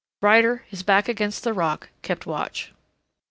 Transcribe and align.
Ryder, 0.19 0.65
his 0.67 0.81
back 0.81 1.07
against 1.07 1.43
the 1.43 1.53
rock, 1.53 1.89
kept 2.01 2.25
watch. 2.25 2.73